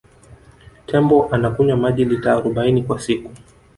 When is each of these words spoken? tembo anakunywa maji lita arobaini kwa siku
tembo 0.87 1.29
anakunywa 1.31 1.77
maji 1.77 2.05
lita 2.05 2.31
arobaini 2.33 2.83
kwa 2.83 2.99
siku 2.99 3.29